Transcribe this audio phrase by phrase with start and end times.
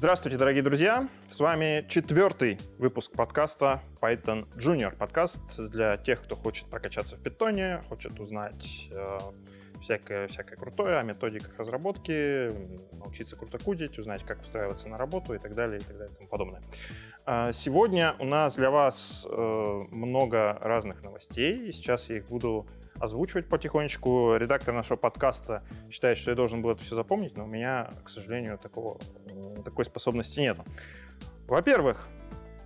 [0.00, 1.10] Здравствуйте, дорогие друзья!
[1.30, 4.96] С вами четвертый выпуск подкаста Python Junior.
[4.96, 9.18] Подкаст для тех, кто хочет прокачаться в питоне, хочет узнать э,
[9.82, 12.50] всякое, всякое крутое о методиках разработки,
[12.96, 16.16] научиться круто кудить, узнать, как устраиваться на работу и так далее, и так далее, и
[16.16, 16.62] тому подобное.
[17.26, 22.66] А, сегодня у нас для вас э, много разных новостей, и сейчас я их буду
[23.00, 24.36] озвучивать потихонечку.
[24.36, 28.08] Редактор нашего подкаста считает, что я должен был это все запомнить, но у меня, к
[28.08, 28.98] сожалению, такого,
[29.64, 30.58] такой способности нет.
[31.48, 32.08] Во-первых,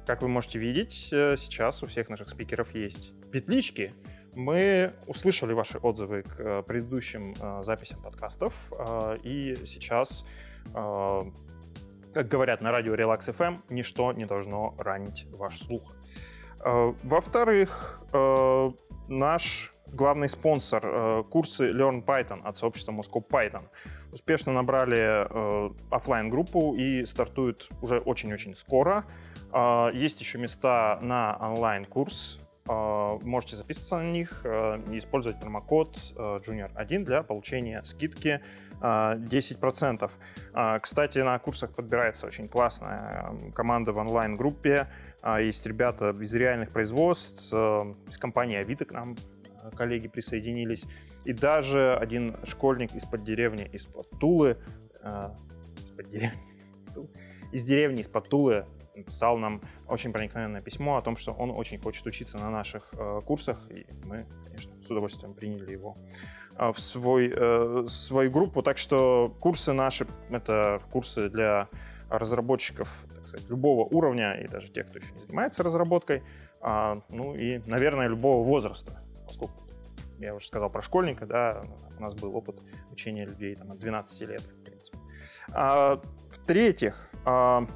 [0.07, 3.95] как вы можете видеть, э, сейчас у всех наших спикеров есть петлички.
[4.35, 8.53] Мы услышали ваши отзывы к э, предыдущим записям подкастов,
[9.23, 10.27] и сейчас
[12.15, 15.95] как говорят на радио Relax FM, ничто не должно ранить ваш слух.
[16.65, 18.71] Э, во-вторых, э,
[19.09, 23.69] наш главный спонсор э, курсы Learn Python от сообщества Moscow Python
[24.13, 25.27] успешно набрали
[25.93, 29.05] офлайн группу и стартуют уже очень-очень скоро.
[29.93, 32.39] Есть еще места на онлайн-курс.
[32.67, 38.41] Можете записываться на них и использовать промокод Junior1 для получения скидки
[38.81, 40.11] 10%.
[40.53, 44.87] А, кстати, на курсах подбирается очень классная команда в онлайн-группе.
[45.41, 49.17] Есть ребята из реальных производств, э, из компании Авито к нам э,
[49.71, 50.85] коллеги присоединились.
[51.25, 54.59] И даже один школьник из-под деревни, из-под Тулы,
[55.01, 55.29] э,
[55.85, 56.41] из-под деревни,
[57.53, 58.67] из деревни, из-под Тулы
[59.07, 62.95] писал нам очень проникновенное письмо о том, что он очень хочет учиться на наших
[63.27, 65.97] курсах, и мы, конечно, с удовольствием приняли его
[66.57, 68.63] а, в свой, э, свою группу.
[68.63, 71.69] Так что курсы наши— это курсы для
[72.09, 76.23] разработчиков, так сказать, любого уровня, и даже тех, кто еще не занимается разработкой,
[76.61, 79.03] а, ну и, наверное, любого возраста,
[80.19, 81.65] я уже сказал про школьника, да,
[81.99, 82.61] у нас был опыт
[82.91, 84.99] учения людей там, от 12 лет, в принципе.
[85.53, 86.01] А,
[86.31, 87.67] в-третьих, а,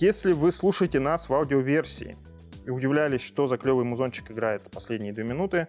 [0.00, 2.16] если вы слушаете нас в аудиоверсии
[2.64, 5.68] и удивлялись, что за клевый музончик играет последние две минуты,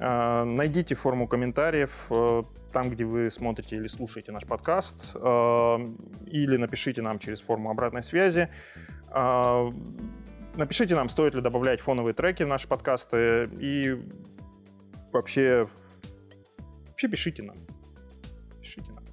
[0.00, 5.78] а, найдите форму комментариев э, там, где вы смотрите или слушаете наш подкаст, э,
[6.26, 8.48] или напишите нам через форму обратной связи.
[9.08, 9.72] А,
[10.54, 13.98] напишите нам, стоит ли добавлять фоновые треки в наши подкасты, и
[15.12, 15.68] вообще,
[16.88, 17.56] вообще пишите нам.
[18.60, 19.04] Пишите нам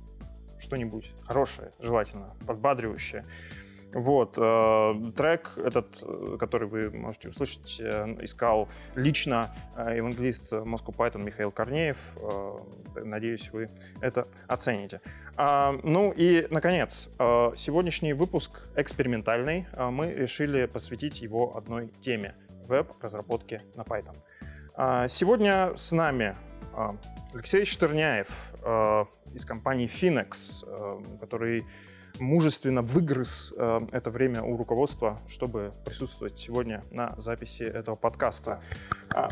[0.60, 3.24] что-нибудь хорошее, желательно, подбадривающее.
[3.94, 10.94] Вот, э, трек этот, э, который вы можете услышать, э, искал лично э, евангелист Moscow
[10.94, 11.98] Python Михаил Корнеев.
[12.18, 13.70] Э, надеюсь, вы
[14.02, 15.00] это оцените.
[15.38, 19.66] А, ну и, наконец, э, сегодняшний выпуск экспериментальный.
[19.72, 22.36] Э, мы решили посвятить его одной теме—
[22.68, 24.18] веб-разработке на Python.
[24.78, 26.36] А, сегодня с нами
[26.76, 26.90] э,
[27.34, 28.28] Алексей Штерняев
[28.62, 31.64] э, из компании Finex, который
[32.20, 38.62] мужественно выгрыз это время у руководства, чтобы присутствовать сегодня на записи этого подкаста.
[39.14, 39.30] А,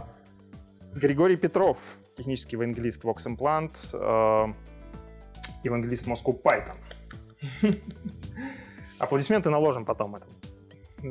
[0.94, 1.78] Григорий Петров,
[2.16, 4.56] технический евангелист Vox Implant,
[5.64, 6.78] евангелист Moscow Python.
[9.00, 10.28] Аплодисменты наложим потом это.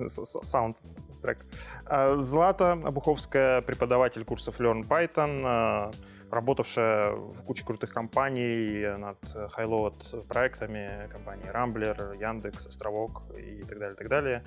[0.09, 0.78] Саунд
[1.22, 1.38] трек.
[1.87, 5.91] А, Злата Обуховская, преподаватель курсов Learn Python, э,
[6.31, 9.19] работавшая в куче крутых компаний над
[9.56, 14.43] high-load проектами, компании Rambler, Яндекс, Островок и так далее, так далее.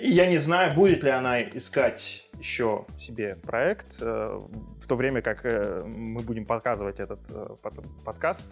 [0.00, 4.40] Я не знаю, будет ли она искать еще себе проект, э,
[4.80, 7.56] в то время как э, мы будем показывать этот э,
[8.04, 8.46] подкаст,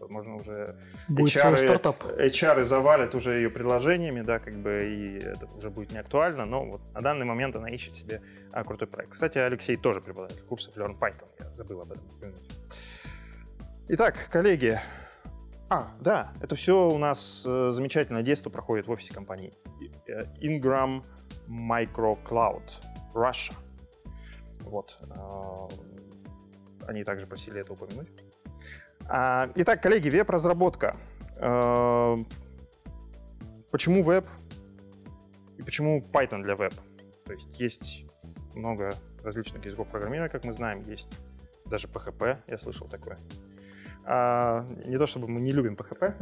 [0.00, 0.76] возможно, уже
[1.08, 2.02] будет HR, стартап.
[2.04, 6.64] HR завалят уже ее предложениями, да, как бы, и это уже будет не актуально, но
[6.64, 8.22] вот на данный момент она ищет себе
[8.64, 9.12] крутой проект.
[9.12, 12.04] Кстати, Алексей тоже преподаватель курсов Learn Python, я забыл об этом
[13.88, 14.80] Итак, коллеги,
[15.70, 19.52] а, да, это все у нас э, замечательное детство проходит в офисе компании
[20.06, 21.04] э, Ingram
[21.46, 22.62] Micro Cloud
[23.14, 23.54] Russia.
[24.60, 24.98] Вот.
[25.10, 25.68] Э,
[26.86, 28.08] они также просили это упомянуть.
[29.06, 30.96] А, итак, коллеги, веб-разработка.
[31.36, 32.16] Э,
[33.70, 34.26] почему веб?
[35.58, 36.72] И почему Python для веб?
[37.24, 38.04] То есть есть
[38.54, 38.92] много
[39.22, 41.18] различных языков программирования, как мы знаем, есть
[41.66, 43.18] даже PHP, я слышал такое.
[44.10, 46.14] А, не то чтобы мы не любим PHP,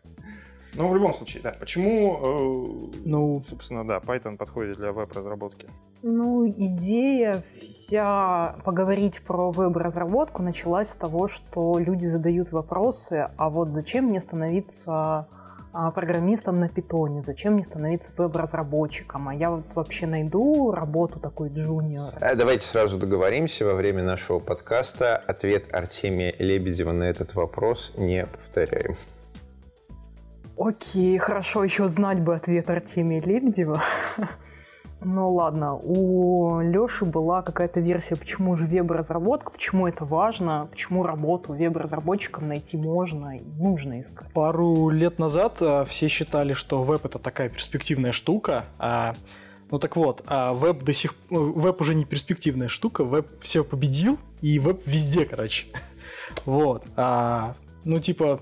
[0.76, 1.52] но в любом случае, да.
[1.58, 5.68] Почему, э, ну, собственно, да, Python подходит для веб-разработки?
[6.02, 13.72] Ну, идея вся поговорить про веб-разработку началась с того, что люди задают вопросы, а вот
[13.72, 15.26] зачем мне становиться
[15.72, 22.14] программистом на питоне, зачем мне становиться веб-разработчиком, а я вот вообще найду работу такой джуниор.
[22.20, 28.26] А давайте сразу договоримся, во время нашего подкаста ответ Артемия Лебедева на этот вопрос не
[28.26, 28.96] повторяем.
[30.58, 33.80] Окей, хорошо, еще знать бы ответ Артемия Лебедева.
[35.02, 41.54] Ну ладно, у Леши была какая-то версия, почему же веб-разработка, почему это важно, почему работу
[41.54, 44.30] веб-разработчикам найти можно и нужно искать.
[44.32, 49.14] Пару лет назад а, все считали, что веб это такая перспективная штука, а
[49.70, 54.18] ну так вот, а веб до сих веб уже не перспективная штука, веб все победил,
[54.42, 55.66] и веб везде, короче.
[56.44, 56.84] Вот.
[56.94, 58.40] А, ну, типа,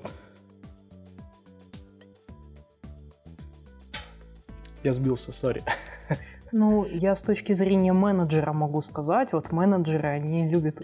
[4.85, 5.63] Я сбился, сори.
[6.53, 10.83] Ну, я с точки зрения менеджера могу сказать, вот менеджеры, они любят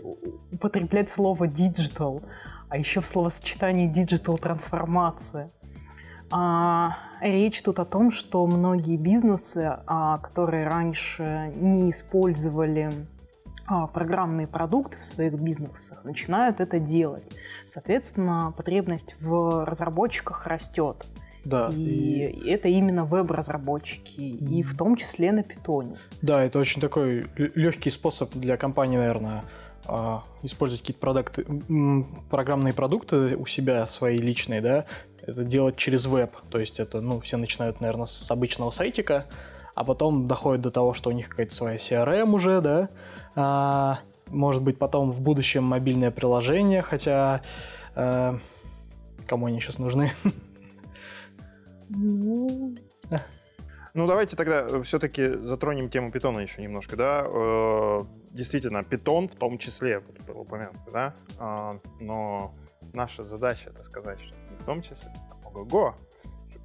[0.53, 2.23] употреблять слово digital,
[2.69, 5.51] а еще в словосочетании digital трансформация.
[6.31, 12.91] А, речь тут о том, что многие бизнесы, а, которые раньше не использовали
[13.67, 17.25] а, программные продукты в своих бизнесах, начинают это делать.
[17.65, 21.07] Соответственно, потребность в разработчиках растет.
[21.45, 21.71] Да.
[21.75, 22.49] И, и...
[22.49, 25.97] это именно веб-разработчики, и в том числе на питоне.
[26.23, 29.45] Да, это очень такой легкий способ для компании, наверное,
[29.87, 31.47] а, использовать какие-то продукты,
[32.31, 34.87] программные продукты у себя, свои личные, да,
[35.21, 36.35] это делать через веб.
[36.51, 39.27] То есть это, ну, все начинают, наверное, с обычного сайтика,
[39.75, 42.89] а потом доходит до того, что у них какая-то своя CRM уже, да,
[43.35, 43.99] а,
[44.29, 47.43] может быть, потом в будущем мобильное приложение, хотя
[47.95, 48.39] а,
[49.27, 50.11] кому они сейчас нужны?
[51.89, 52.75] Ну...
[53.95, 57.25] Ну, давайте тогда э, все-таки затронем тему питона еще немножко, да.
[57.25, 61.15] Э, действительно, питон в том числе, вот был упомянут, да.
[61.39, 62.53] А, но
[62.93, 65.95] наша задача, это сказать, что не в том числе, а ого-го,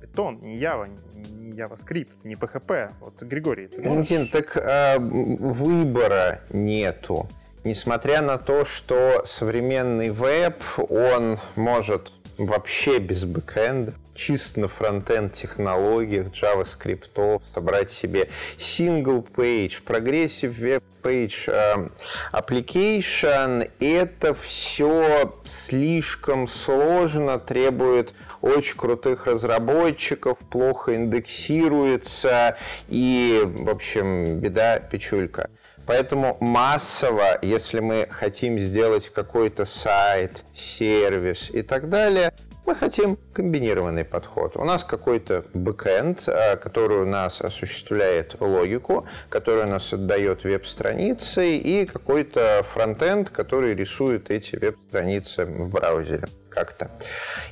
[0.01, 2.93] питон, не Java, не JavaScript, не PHP.
[2.99, 7.27] Вот, Григорий, ты Валентин, так а, выбора нету.
[7.63, 16.27] Несмотря на то, что современный веб, он может вообще без бэкэнда, чисто на фронтенд технологиях,
[16.27, 21.89] JavaScript, собрать себе single page, progressive web page э,
[22.33, 23.69] application.
[23.79, 32.57] Это все слишком сложно, требует очень крутых разработчиков, плохо индексируется
[32.89, 35.49] и, в общем, беда печулька.
[35.85, 42.31] Поэтому массово, если мы хотим сделать какой-то сайт, сервис и так далее,
[42.69, 44.55] мы хотим комбинированный подход.
[44.55, 51.57] У нас какой-то бэкэнд, а, который у нас осуществляет логику, который у нас отдает веб-страницы,
[51.57, 56.91] и какой-то фронтенд, который рисует эти веб-страницы в браузере как-то.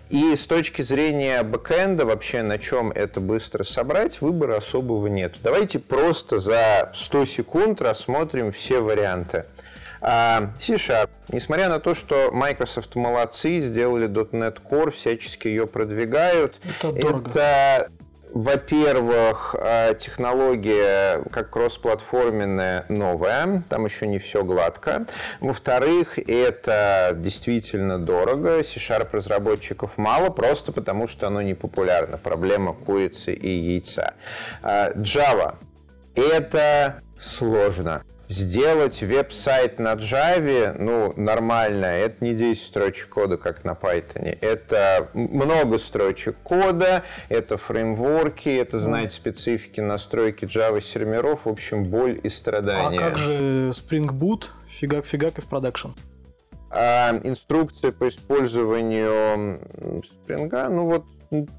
[0.10, 5.38] И с точки зрения бэкэнда, вообще на чем это быстро собрать, выбора особого нет.
[5.42, 9.46] Давайте просто за 100 секунд рассмотрим все варианты.
[10.02, 11.10] А, C-Sharp.
[11.30, 16.60] Несмотря на то, что Microsoft молодцы, сделали .NET Core, всячески ее продвигают.
[16.64, 17.30] Это дорого.
[17.30, 17.90] Это
[18.34, 25.06] во-первых, а, технология как кроссплатформенная новая, там еще не все гладко.
[25.40, 32.18] Во-вторых, это действительно дорого, C-Sharp разработчиков мало, просто потому что оно не популярно.
[32.18, 34.14] Проблема курицы и яйца.
[34.62, 35.56] А, Java.
[36.16, 38.04] Это сложно.
[38.30, 44.38] Сделать веб-сайт на Java, ну, нормально, это не 10 строчек кода, как на Python.
[44.42, 52.20] Это много строчек кода, это фреймворки, это знать специфики настройки Java серверов, в общем, боль
[52.22, 53.00] и страдания.
[53.00, 55.90] А как же Spring Boot, фигак-фигак и в продакшн?
[56.70, 59.62] А, инструкция по использованию
[60.04, 61.06] Spring, ну вот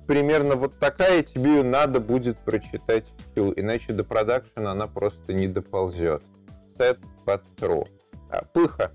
[0.06, 5.48] примерно вот такая, тебе ее надо будет прочитать всю, иначе до продакшена она просто не
[5.48, 6.22] доползет
[7.24, 7.86] под true.
[8.30, 8.92] А, пыха.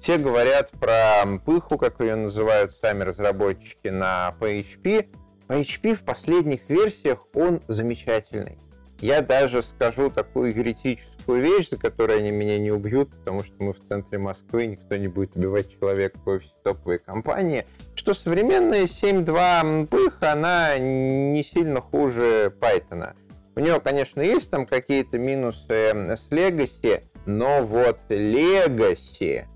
[0.00, 5.08] Все говорят про пыху, как ее называют сами разработчики на PHP.
[5.48, 8.58] PHP в последних версиях он замечательный.
[9.00, 13.72] Я даже скажу такую юридическую вещь, за которую они меня не убьют, потому что мы
[13.72, 19.86] в центре Москвы, никто не будет убивать человека в офисе топовой компании, что современная 7.2
[19.86, 23.14] пыха, она не сильно хуже Python.
[23.58, 29.46] У него, конечно, есть там какие-то минусы с Legacy, но вот Legacy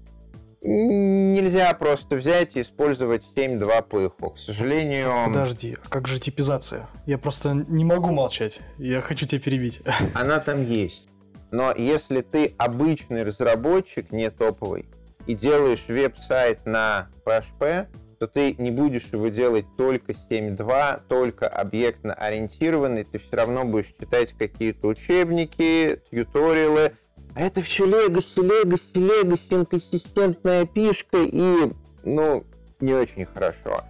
[0.61, 4.30] нельзя просто взять и использовать 7.2 пыху.
[4.30, 5.26] К сожалению...
[5.26, 6.88] Подожди, а как же типизация?
[7.06, 8.61] Я просто не могу молчать.
[8.76, 9.82] Я хочу тебя перебить.
[10.14, 11.09] Она там есть.
[11.52, 14.87] Но если ты обычный разработчик, не топовый,
[15.28, 17.87] и делаешь веб-сайт на PHP,
[18.23, 23.93] то ты не будешь его делать только 7.2, только объектно ориентированный, ты все равно будешь
[23.99, 26.93] читать какие-то учебники, тьюториалы,
[27.35, 31.73] а это все легаси, легаси, легаси, инконсистентная пишка и,
[32.05, 32.45] ну,
[32.79, 33.81] не очень хорошо.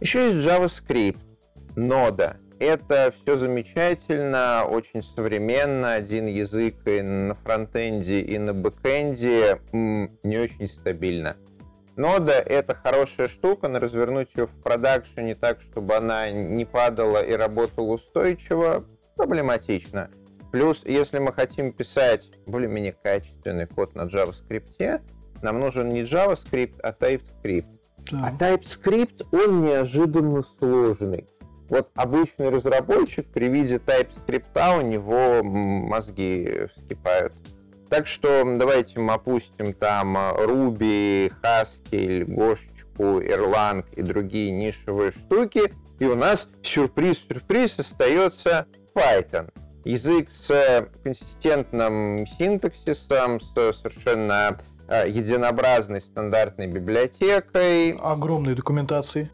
[0.00, 1.18] Еще есть JavaScript.
[1.76, 2.38] нода.
[2.58, 10.68] Это все замечательно, очень современно, один язык и на фронтенде, и на бэкенде не очень
[10.68, 11.36] стабильно.
[11.96, 17.32] Нода— это хорошая штука, но развернуть ее в продакшене так, чтобы она не падала и
[17.32, 18.84] работала устойчиво,
[19.16, 20.10] проблематично.
[20.50, 25.00] Плюс, если мы хотим писать более-менее качественный код на JavaScript,
[25.42, 27.66] нам нужен не JavaScript, а TypeScript.
[28.10, 28.26] Да.
[28.26, 31.28] А TypeScript, он неожиданно сложный.
[31.68, 37.32] Вот обычный разработчик при виде TypeScript у него мозги вскипают.
[37.94, 46.04] Так что давайте мы опустим там Ruby, Haskell, Гошечку, Erlang и другие нишевые штуки, и
[46.04, 49.48] у нас сюрприз-сюрприз остается Python.
[49.84, 54.58] Язык с консистентным синтаксисом, с совершенно
[54.88, 57.92] э, единообразной стандартной библиотекой.
[57.92, 59.28] Огромной документацией.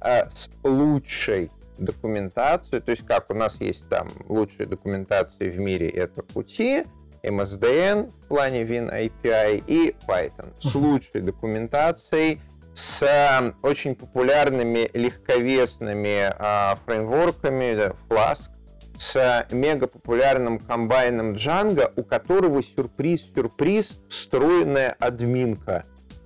[0.00, 2.80] Э, с лучшей документацией.
[2.80, 6.86] То есть как у нас есть там лучшие документации в мире, это Qt,
[7.26, 12.40] MSDN в плане WinAPI и Python с лучшей документацией,
[12.74, 18.50] с э, очень популярными легковесными э, фреймворками, да, Flask,
[18.98, 25.84] с мега популярным комбайном Django, у которого сюрприз-сюрприз встроенная админка.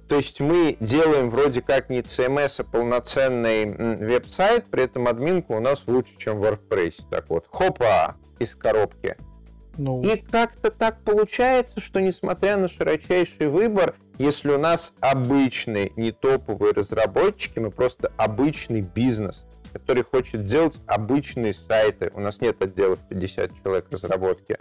[0.08, 5.60] То есть мы делаем вроде как не CMS, а полноценный веб-сайт, при этом админка у
[5.60, 7.02] нас лучше, чем в WordPress.
[7.10, 9.16] Так вот, хопа, из коробки.
[9.78, 10.00] Ну...
[10.02, 16.72] И как-то так получается, что несмотря на широчайший выбор, если у нас обычные, не топовые
[16.72, 23.50] разработчики, мы просто обычный бизнес, который хочет делать обычные сайты, у нас нет отделов 50
[23.62, 24.58] человек разработки,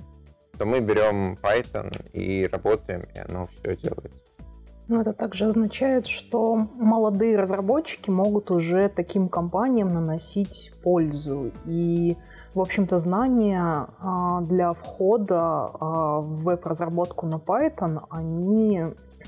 [0.58, 4.12] то мы берем Python и работаем, и оно все делает.
[4.90, 11.52] Но это также означает, что молодые разработчики могут уже таким компаниям наносить пользу.
[11.66, 12.18] И
[12.56, 18.84] в общем-то, знания а, для входа а, в веб-разработку на Python, они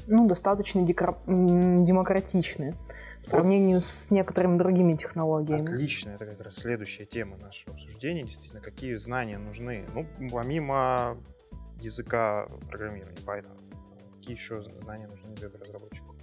[0.07, 2.73] ну, достаточно демократичны
[3.21, 5.71] в сравнении с некоторыми другими технологиями.
[5.71, 8.23] Отлично, это как раз следующая тема нашего обсуждения.
[8.23, 9.85] Действительно, какие знания нужны?
[9.93, 11.17] Ну, помимо
[11.79, 13.57] языка программирования Python,
[14.21, 16.15] какие еще знания нужны веб-разработчику?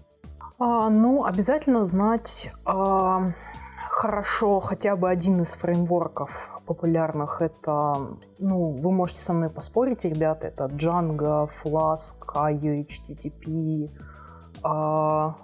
[0.59, 3.33] А, ну, обязательно знать а,
[3.77, 7.43] хорошо хотя бы один из фреймворков популярных.
[7.43, 13.91] Это, ну, вы можете со мной поспорить, ребята, это Django, Flask, IO, HTTP,
[14.63, 15.37] а,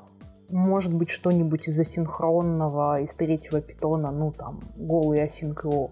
[0.48, 5.90] может быть, что-нибудь из асинхронного, из третьего питона, ну, там, голый async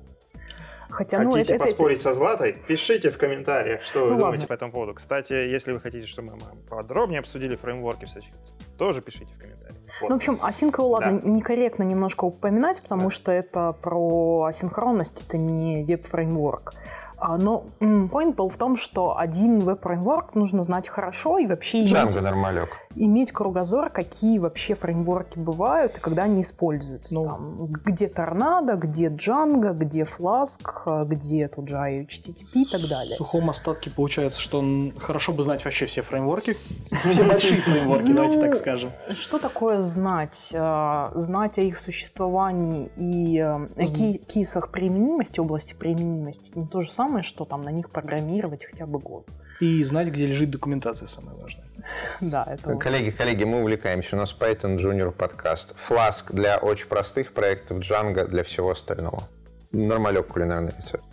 [0.92, 2.10] Хотя, ну, хотите это, поспорить это...
[2.10, 2.52] со Златой?
[2.68, 4.24] Пишите в комментариях, что ну, вы ладно.
[4.26, 4.94] думаете по этому поводу.
[4.94, 8.34] Кстати, если вы хотите, чтобы мы подробнее обсудили фреймворки всяких,
[8.76, 9.78] тоже пишите в комментариях.
[10.00, 10.10] Вот.
[10.10, 11.28] Ну, в общем, асинхрону, ладно, да.
[11.30, 13.10] некорректно немножко упоминать, потому да.
[13.10, 16.74] что это про асинхронность, это не веб-фреймворк.
[17.16, 22.20] А, но point был в том, что один веб-фреймворк нужно знать хорошо и вообще иметь,
[22.20, 22.76] нормалек.
[22.94, 27.14] Иметь кругозор, какие вообще фреймворки бывают и когда они используются.
[27.14, 33.14] Ну, Там, где Торнадо, где Django, где Flask, где тут же HTTP и так далее.
[33.14, 34.62] В сухом остатке получается, что
[34.98, 36.56] хорошо бы знать вообще все фреймворки,
[37.10, 38.92] все большие фреймворки, давайте так ну, скажем.
[39.18, 40.52] Что такое знать?
[40.54, 47.22] А, знать о их существовании и э, кейсах применимости, области применимости, не то же самое,
[47.22, 49.26] что там на них программировать хотя бы год.
[49.62, 51.64] И знать, где лежит документация, самое важное.
[52.20, 52.74] Да, это...
[52.78, 54.16] Коллеги, коллеги, мы увлекаемся.
[54.16, 55.76] У нас Python Junior подкаст.
[55.88, 59.22] Flask для очень простых проектов, Django для всего остального.
[59.70, 61.04] Нормалек кулинарный рецепт.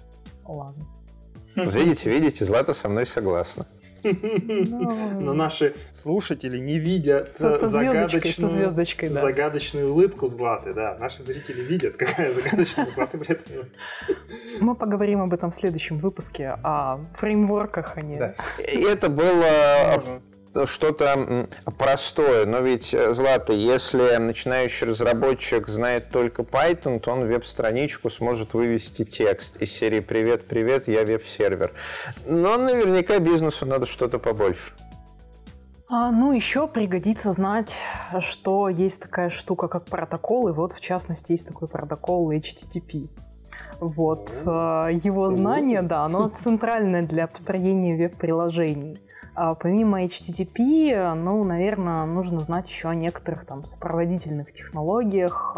[0.46, 0.84] Ладно.
[1.56, 3.68] Видите, видите, Злата со мной согласна.
[4.04, 9.22] Но наши слушатели не видят со, со звездочкой, со звездочкой, да.
[9.22, 10.98] загадочную улыбку Златы, да.
[11.00, 13.70] Наши зрители видят, какая загадочная Златы при этом.
[14.60, 18.18] Мы поговорим об этом в следующем выпуске, о фреймворках, а не...
[18.18, 18.36] Да.
[18.58, 20.22] Это было
[20.66, 22.46] что-то простое.
[22.46, 29.04] Но ведь, э, Злата, если начинающий разработчик знает только Python, то он веб-страничку сможет вывести
[29.06, 31.74] текст из серии «Привет, привет, я веб-сервер».
[32.26, 34.74] Но наверняка бизнесу надо что-то побольше.
[35.92, 37.80] А, ну, еще пригодится знать,
[38.20, 43.10] что есть такая штука, как протокол, и вот, в частности, есть такой протокол HTTP.
[43.80, 44.30] Вот.
[44.46, 49.00] Э, его знание, да, оно центральное для построения веб-приложений.
[49.36, 55.56] А помимо HTTP, ну, наверное, нужно знать еще о некоторых там сопроводительных технологиях.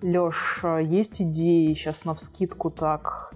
[0.00, 3.34] Леш, есть идеи сейчас на вскидку так?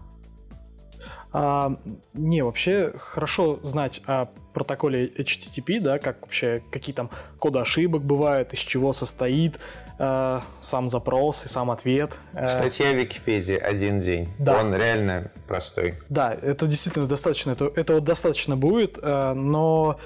[1.33, 1.77] А,
[2.13, 8.53] не, вообще хорошо знать о протоколе HTTP, да, как вообще, какие там коды ошибок бывают,
[8.53, 9.59] из чего состоит,
[9.99, 12.19] э, сам запрос и сам ответ.
[12.35, 14.29] Э, Статья в Википедии один день.
[14.39, 14.61] Да.
[14.61, 15.95] Он реально простой.
[16.09, 17.53] Да, это действительно достаточно.
[17.53, 19.99] Это, этого достаточно будет, э, но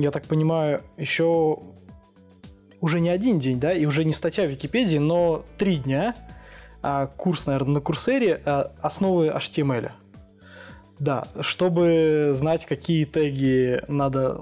[0.00, 1.58] я так понимаю, еще
[2.80, 6.14] уже не один день, да, и уже не статья в Википедии, но три дня
[6.82, 9.90] а, курс, наверное, на Курсере а, основы HTML.
[10.98, 14.40] Да, чтобы знать, какие теги надо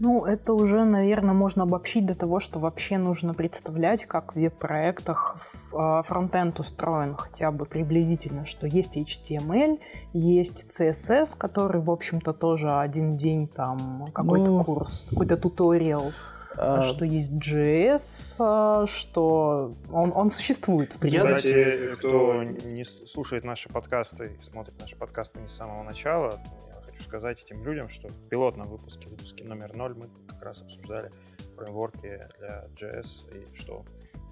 [0.00, 5.38] ну, это уже, наверное, можно обобщить до того, что вообще нужно представлять, как в веб-проектах
[5.72, 9.80] а, фронтенд устроен хотя бы приблизительно, что есть HTML,
[10.12, 14.64] есть CSS, который, в общем-то, тоже один день там какой-то ну...
[14.64, 16.12] курс, какой-то туториал.
[16.60, 16.80] А...
[16.80, 20.92] что есть JS, а, что он, он существует.
[20.92, 21.28] В принципе.
[21.28, 26.34] Кстати, кто не слушает наши подкасты и смотрит наши подкасты не с самого начала,
[27.02, 31.10] сказать этим людям, что в пилотном выпуске, выпуске номер 0, мы как раз обсуждали
[31.56, 33.84] фреймворки для JS и что,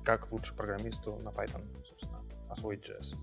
[0.04, 3.14] как лучше программисту на Python, собственно, освоить JS.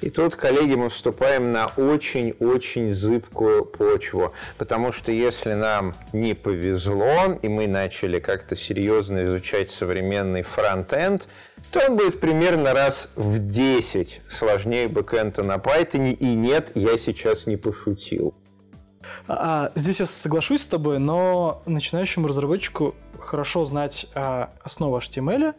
[0.00, 7.38] И тут, коллеги, мы вступаем на очень-очень зыбкую почву, потому что если нам не повезло,
[7.42, 11.28] и мы начали как-то серьезно изучать современный фронтенд,
[11.70, 17.46] то он будет примерно раз в 10 сложнее бэкэнда на Python, и нет, я сейчас
[17.46, 18.34] не пошутил.
[19.28, 25.54] А, здесь я соглашусь с тобой, но начинающему разработчику хорошо знать а, основы HTML,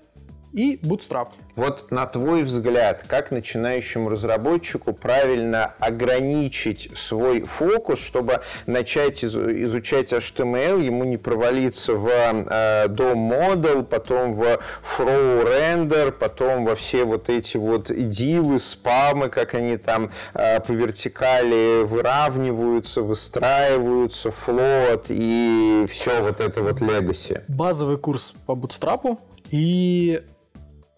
[0.54, 1.30] и Bootstrap.
[1.56, 10.84] Вот на твой взгляд, как начинающему разработчику правильно ограничить свой фокус, чтобы начать изучать HTML,
[10.84, 17.30] ему не провалиться в э, DOM Model, потом в Flow Render, потом во все вот
[17.30, 26.22] эти вот дивы, спамы, как они там э, по вертикали выравниваются, выстраиваются, float и все
[26.22, 27.44] вот это вот legacy.
[27.48, 29.18] Базовый курс по Bootstrap
[29.52, 30.22] и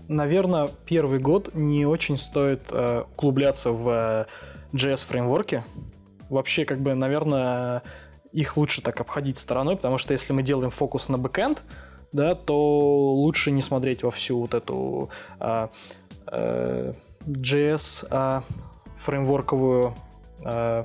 [0.07, 4.25] наверное, первый год не очень стоит э, углубляться в э,
[4.74, 5.63] JS-фреймворке.
[6.29, 7.84] Вообще, как бы, наверное,
[8.32, 11.63] их лучше так обходить стороной, потому что если мы делаем фокус на бэкэнд,
[12.12, 15.67] да, то лучше не смотреть во всю вот эту э,
[16.27, 16.93] э,
[18.12, 18.41] э,
[18.99, 19.93] фреймворковую
[20.45, 20.84] э,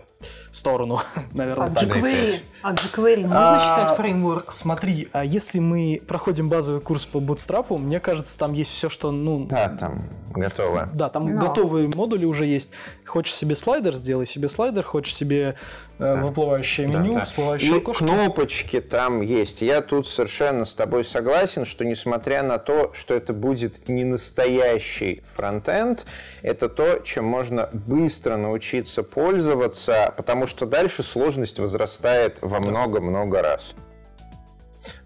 [0.52, 1.00] сторону,
[1.35, 1.68] наверное.
[1.68, 4.50] А jQuery, а jQuery можно а, считать фреймворк?
[4.50, 9.11] Смотри, а если мы проходим базовый курс по Bootstrap, мне кажется, там есть все, что,
[9.11, 9.46] ну...
[9.46, 10.88] Да, там готово.
[10.92, 11.40] Да, там Но.
[11.40, 12.70] готовые модули уже есть.
[13.04, 15.54] Хочешь себе слайдер, сделай себе слайдер, хочешь себе
[15.98, 16.14] э, да.
[16.14, 17.24] выплывающее меню, да, да.
[17.24, 18.04] всплывающее И окошко.
[18.04, 19.62] кнопочки там есть.
[19.62, 25.22] Я тут совершенно с тобой согласен, что несмотря на то, что это будет не настоящий
[25.35, 26.04] фронтенд,
[26.42, 33.75] это то, чем можно быстро научиться пользоваться, потому что дальше сложность возрастает во много-много раз.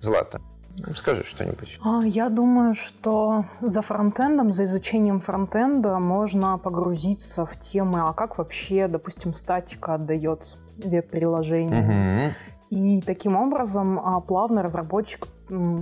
[0.01, 0.41] Злата.
[0.97, 1.79] Скажи что-нибудь.
[1.85, 8.38] А, я думаю, что за фронтендом, за изучением фронтенда можно погрузиться в темы, а как
[8.38, 12.29] вообще, допустим, статика отдается веб-приложению.
[12.29, 12.35] Угу.
[12.71, 15.29] И таким образом а, плавно разработчик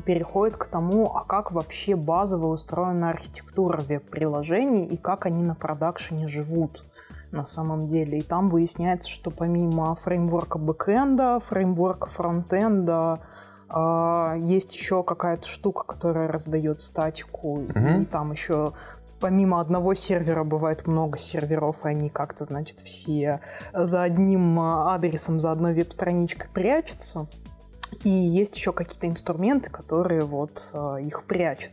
[0.05, 6.27] переходит к тому, а как вообще базово устроена архитектура веб-приложений и как они на продакшене
[6.27, 6.85] живут
[7.33, 8.19] на самом деле.
[8.19, 13.21] И там выясняется, что помимо фреймворка бэкэнда, фреймворка фронтенда,
[13.69, 18.03] а, есть еще какая-то штука, которая раздает статику, mm-hmm.
[18.03, 18.73] и там еще
[19.21, 23.41] помимо одного сервера бывает много серверов, и они как-то, значит, все
[23.73, 27.27] за одним а, адресом, за одной веб-страничкой прячутся.
[28.05, 31.73] И есть еще какие-то инструменты, которые вот а, их прячут.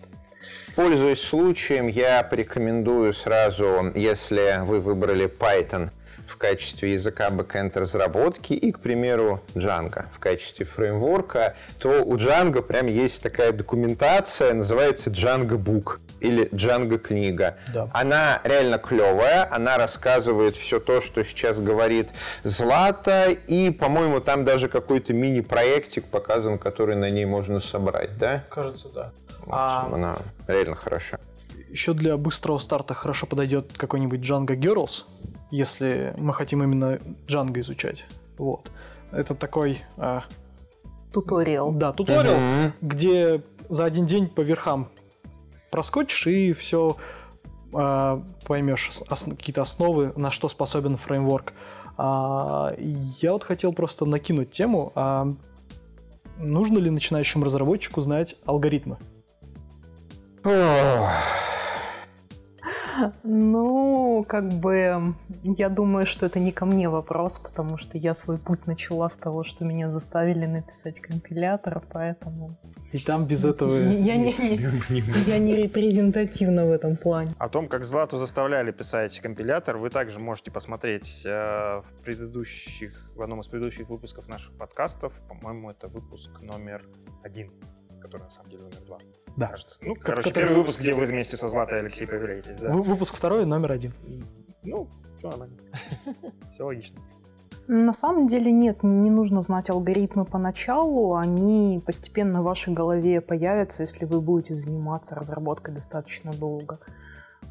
[0.76, 5.90] Пользуясь случаем, я порекомендую сразу, если вы выбрали Python
[6.28, 12.62] в качестве языка бэкэнд разработки и, к примеру, Django в качестве фреймворка, то у Django
[12.62, 17.58] прям есть такая документация, называется Django Book или Django книга.
[17.74, 17.90] Да.
[17.94, 22.10] Она реально клевая, она рассказывает все то, что сейчас говорит
[22.44, 28.44] Злата, и, по-моему, там даже какой-то мини-проектик показан, который на ней можно собрать, да?
[28.50, 29.12] Кажется, да.
[29.50, 29.90] А...
[29.92, 31.20] Она реально хороша.
[31.70, 35.06] Еще для быстрого старта хорошо подойдет какой-нибудь Django Girls,
[35.52, 38.06] если мы хотим именно Django изучать.
[38.38, 38.72] Вот.
[39.12, 39.82] Это такой...
[39.98, 40.24] А...
[41.12, 41.72] Туториал.
[41.72, 42.72] Да, туториал, mm-hmm.
[42.82, 44.90] где за один день по верхам
[45.72, 46.98] проскочишь и все
[47.74, 51.54] а, поймешь ос- какие-то основы, на что способен фреймворк.
[51.98, 55.34] А, я вот хотел просто накинуть тему, а
[56.38, 58.98] нужно ли начинающему разработчику знать алгоритмы?
[63.24, 68.38] Ну, как бы, я думаю, что это не ко мне вопрос, потому что я свой
[68.38, 72.58] путь начала с того, что меня заставили написать компилятор, поэтому...
[72.92, 73.76] И там без этого...
[73.76, 74.34] Я не,
[75.28, 77.32] я не репрезентативна в этом плане.
[77.38, 83.22] О том, как Злату заставляли писать компилятор, вы также можете посмотреть э, в предыдущих, в
[83.22, 85.14] одном из предыдущих выпусков наших подкастов.
[85.28, 86.84] По-моему, это выпуск номер
[87.24, 87.52] один,
[88.02, 88.98] который на самом деле номер два.
[89.38, 89.48] Да.
[89.48, 89.78] Кажется.
[89.82, 90.46] Ну, короче, который...
[90.46, 92.60] первый выпуск, где вы вместе со Златой Алексей появляетесь.
[92.60, 92.72] Да?
[92.72, 93.94] Выпуск второй, номер один.
[94.64, 95.56] Ну, все нормально.
[96.54, 97.00] все логично.
[97.68, 103.84] На самом деле нет, не нужно знать алгоритмы поначалу, они постепенно в вашей голове появятся,
[103.84, 106.80] если вы будете заниматься разработкой достаточно долго.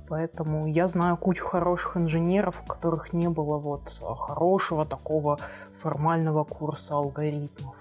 [0.09, 5.38] Поэтому я знаю кучу хороших инженеров, у которых не было вот хорошего такого
[5.75, 7.77] формального курса алгоритмов.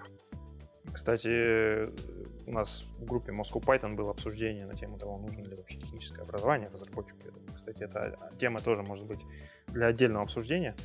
[0.92, 1.90] Кстати,
[2.48, 6.22] у нас в группе Moscow Python было обсуждение на тему того, нужно ли вообще техническое
[6.22, 7.20] образование разработчику.
[7.56, 9.22] Кстати, эта тема тоже может быть
[9.68, 10.76] для отдельного обсуждения.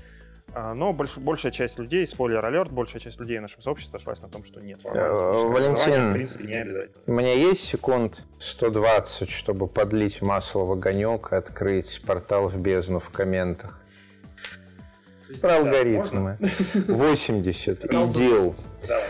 [0.52, 4.20] А, но больш, большая часть людей, спойлер алерт, большая часть людей в нашем сообществе сошлась
[4.20, 4.80] на том, что нет.
[4.84, 7.02] Э, Валентин, в принципе, не обязательно.
[7.06, 12.98] у меня есть секунд 120, чтобы подлить масло в огонек и открыть портал в бездну
[12.98, 13.78] в комментах.
[15.40, 16.38] Про алгоритмы.
[16.88, 17.84] 80.
[17.84, 18.56] Идил.
[18.88, 19.04] Давай.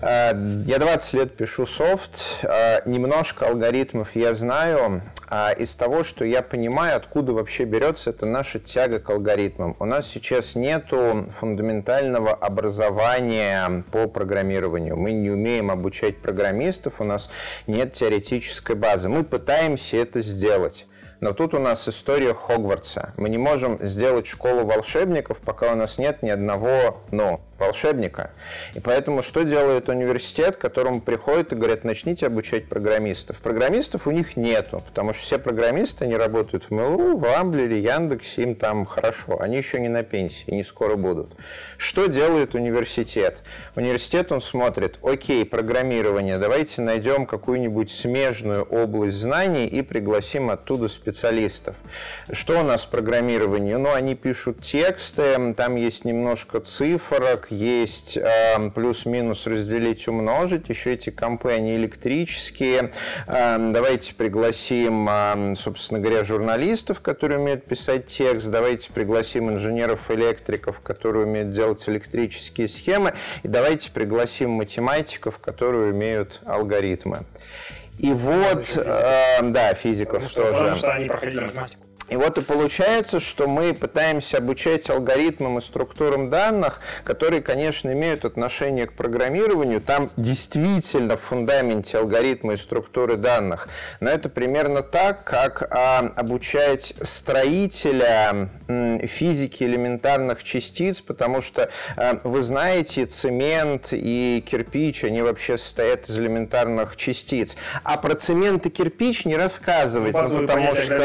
[0.00, 0.32] Э,
[0.66, 5.02] я 20 лет пишу софт, э, немножко алгоритмов я знаю.
[5.28, 9.76] А из того, что я понимаю, откуда вообще берется это наша тяга к алгоритмам.
[9.78, 14.96] У нас сейчас нету фундаментального образования по программированию.
[14.96, 17.28] Мы не умеем обучать программистов, у нас
[17.66, 19.08] нет теоретической базы.
[19.08, 20.86] Мы пытаемся это сделать.
[21.20, 23.12] Но тут у нас история Хогвартса.
[23.16, 28.30] Мы не можем сделать школу волшебников, пока у нас нет ни одного «но» волшебника.
[28.74, 33.38] И поэтому что делает университет, к которому приходят и говорят, начните обучать программистов.
[33.38, 38.42] Программистов у них нету, потому что все программисты, они работают в Mail.ru, в Амблере, Яндексе,
[38.42, 39.40] им там хорошо.
[39.40, 41.32] Они еще не на пенсии, не скоро будут.
[41.76, 43.38] Что делает университет?
[43.74, 51.76] Университет, он смотрит, окей, программирование, давайте найдем какую-нибудь смежную область знаний и пригласим оттуда специалистов.
[52.30, 53.74] Что у нас в программировании?
[53.74, 60.68] Ну, они пишут тексты, там есть немножко цифрок, есть э, плюс-минус разделить, умножить.
[60.68, 62.92] Еще эти компы, они электрические.
[63.26, 68.48] Э, давайте пригласим, э, собственно говоря, журналистов, которые умеют писать текст.
[68.48, 73.14] Давайте пригласим инженеров-электриков, которые умеют делать электрические схемы.
[73.42, 77.18] И давайте пригласим математиков, которые умеют алгоритмы.
[77.98, 80.58] И вот, э, да, физиков потому тоже.
[80.58, 81.87] Потому что они проходили математику.
[82.08, 88.24] И вот и получается, что мы пытаемся обучать алгоритмам и структурам данных, которые, конечно, имеют
[88.24, 89.80] отношение к программированию.
[89.80, 93.68] Там действительно в фундаменте алгоритмы и структуры данных.
[94.00, 102.40] Но это примерно так, как а, обучать строителя физики элементарных частиц, потому что а, вы
[102.42, 107.56] знаете, цемент и кирпич, они вообще состоят из элементарных частиц.
[107.84, 110.98] А про цемент и кирпич не рассказывать, ну, потому что...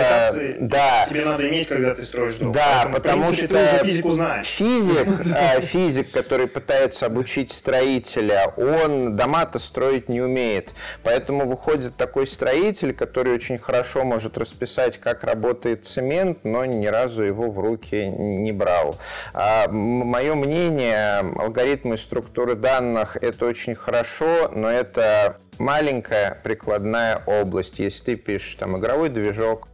[0.59, 2.51] Да, тебе надо иметь, когда ты строишь дом.
[2.51, 4.47] Да, Поэтому, потому принципе, что ты физику знаешь.
[4.47, 10.71] Физик, э, физик, который пытается обучить строителя, он дома-то строить не умеет.
[11.03, 17.23] Поэтому выходит такой строитель, который очень хорошо может расписать, как работает цемент, но ни разу
[17.23, 18.95] его в руки не брал.
[19.33, 27.79] А, мое мнение, алгоритмы структуры данных это очень хорошо, но это маленькая прикладная область.
[27.79, 29.67] Если ты пишешь там игровой движок,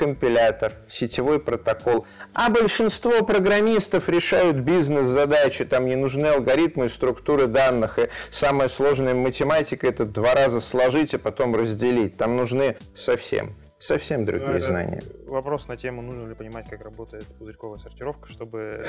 [0.00, 2.06] компилятор, сетевой протокол.
[2.32, 7.98] А большинство программистов решают бизнес-задачи, там не нужны алгоритмы и структуры данных.
[7.98, 12.16] И самая сложная математика– это два раза сложить, а потом разделить.
[12.16, 15.02] Там нужны совсем Совсем другие ну, знания.
[15.26, 18.86] Вопрос на тему, нужно ли понимать, как работает пузырьковая сортировка, чтобы,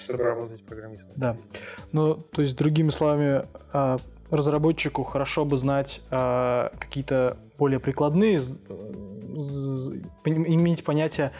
[0.00, 1.10] чтобы работать программистом.
[1.16, 1.36] Да.
[1.90, 3.98] Ну, то есть, другими словами, а,
[4.30, 8.40] разработчику хорошо бы знать а, какие-то более прикладные
[10.24, 11.32] иметь понятие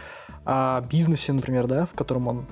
[0.44, 2.46] о бизнесе, например, да, в котором он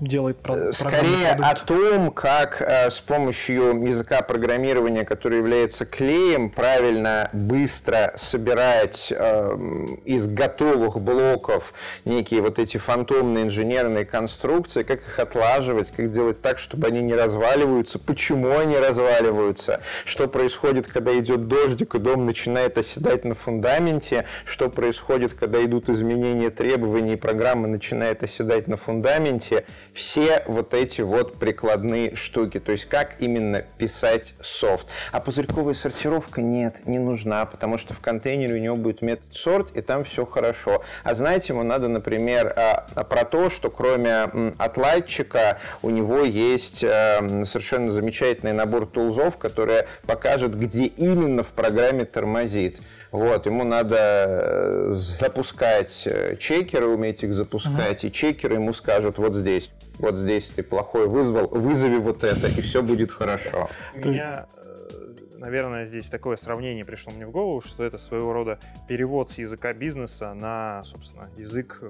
[0.00, 7.30] делает про- Скорее о том, как э, с помощью языка программирования, который является клеем, правильно,
[7.32, 9.56] быстро собирать э,
[10.04, 11.72] из готовых блоков
[12.04, 17.14] некие вот эти фантомные инженерные конструкции, как их отлаживать, как делать так, чтобы они не
[17.14, 24.26] разваливаются, почему они разваливаются, что происходит, когда идет дождик и дом начинает оседать на фундаменте,
[24.44, 31.00] что происходит, когда идут изменения требований, и программа начинает оседать на фундаменте все вот эти
[31.00, 34.88] вот прикладные штуки, то есть как именно писать софт.
[35.12, 39.76] А пузырьковая сортировка нет, не нужна, потому что в контейнере у него будет метод сорт,
[39.76, 40.82] и там все хорошо.
[41.04, 46.82] А знаете, ему надо, например, а, а про то, что кроме отладчика у него есть
[46.82, 52.80] э, совершенно замечательный набор тулзов, которые покажет, где именно в программе тормозит.
[53.14, 58.08] Вот, ему надо э, запускать э, чекеры, уметь их запускать, uh-huh.
[58.08, 62.60] и чекеры ему скажут вот здесь, вот здесь ты плохой вызвал, вызови вот это, и
[62.60, 63.70] все будет хорошо.
[63.94, 68.58] У меня, э, наверное, здесь такое сравнение пришло мне в голову, что это своего рода
[68.88, 71.80] перевод с языка бизнеса на, собственно, язык,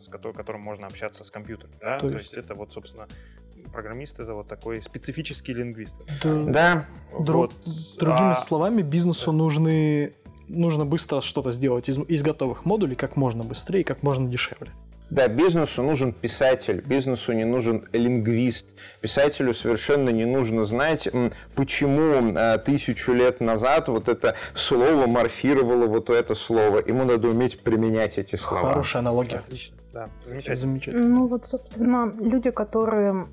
[0.00, 1.70] с которым можно общаться с компьютером.
[1.80, 2.00] Да?
[2.00, 2.32] То, есть...
[2.32, 3.06] То есть это вот, собственно,
[3.72, 5.94] программист это вот такой специфический лингвист.
[6.24, 6.42] Да.
[6.42, 6.86] да.
[7.12, 7.52] Вот.
[8.00, 8.34] Другими а...
[8.34, 9.36] словами, бизнесу да.
[9.36, 10.14] нужны
[10.48, 14.72] нужно быстро что-то сделать из, из готовых модулей как можно быстрее и как можно дешевле.
[15.10, 18.66] Да, бизнесу нужен писатель, бизнесу не нужен лингвист.
[19.00, 21.08] Писателю совершенно не нужно знать,
[21.54, 26.82] почему э, тысячу лет назад вот это слово морфировало вот это слово.
[26.84, 28.70] Ему надо уметь применять эти слова.
[28.70, 29.36] Хорошая аналогия.
[29.36, 29.76] Отлично.
[29.94, 30.56] Да, замечательно.
[30.56, 31.08] замечательно.
[31.08, 33.28] Ну вот, собственно, люди, которые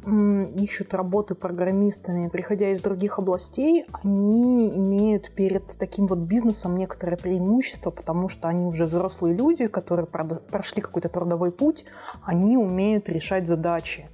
[0.53, 7.89] ищут работы программистами, приходя из других областей, они имеют перед таким вот бизнесом некоторое преимущество,
[7.89, 11.85] потому что они уже взрослые люди, которые прошли какой-то трудовой путь,
[12.23, 14.07] они умеют решать задачи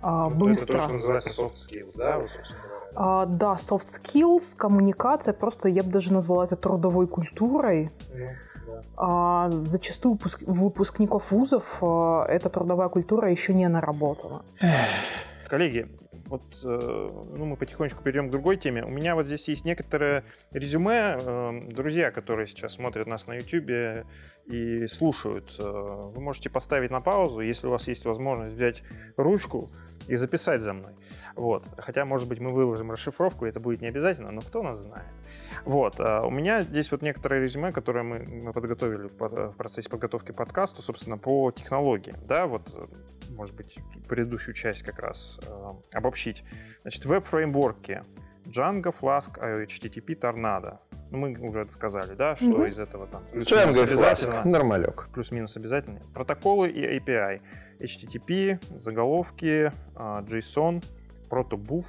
[0.00, 0.78] а, ну, быстро.
[0.78, 2.26] Это то, что называется soft skills, да?
[2.96, 7.92] А, да, soft skills, коммуникация, просто я бы даже назвала это трудовой культурой.
[8.12, 8.26] Ну
[8.96, 14.42] а зачастую выпускников вузов а, эта трудовая культура еще не наработана.
[15.48, 15.88] Коллеги,
[16.32, 18.82] вот э, ну, мы потихонечку перейдем к другой теме.
[18.84, 21.18] У меня вот здесь есть некоторые резюме.
[21.20, 24.06] Э, друзья, которые сейчас смотрят нас на YouTube
[24.46, 28.82] и слушают, э, вы можете поставить на паузу, если у вас есть возможность взять
[29.18, 29.70] ручку
[30.08, 30.94] и записать за мной.
[31.36, 31.66] Вот.
[31.76, 35.06] Хотя, может быть, мы выложим расшифровку, это будет не обязательно, но кто нас знает.
[35.64, 35.96] Вот.
[35.98, 40.82] А у меня здесь вот некоторые резюме, которые мы, мы подготовили в процессе подготовки подкаста,
[40.82, 42.14] собственно, по технологии.
[42.26, 42.72] Да, вот,
[43.30, 46.44] может быть, предыдущую часть как раз э, обобщить.
[46.82, 48.02] Значит, веб-фреймворки
[48.46, 50.78] Django, Flask, HTTP, Tornado.
[51.10, 52.68] Ну, мы уже сказали, да, что mm-hmm.
[52.68, 53.22] из этого там.
[53.34, 55.08] Django, Flask, нормалек.
[55.12, 56.00] Плюс-минус обязательно.
[56.14, 57.40] Протоколы и API.
[57.80, 60.82] HTTP, заголовки, а, JSON,
[61.28, 61.86] протобуф,